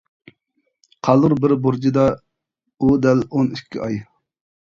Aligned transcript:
قالۇر 1.07 1.35
بىر 1.43 1.53
بۇرجدا 1.65 2.05
ئۇ 2.79 2.89
دەل 3.05 3.21
ئون 3.27 3.53
ئىككى 3.59 3.83
ئاي. 3.85 4.01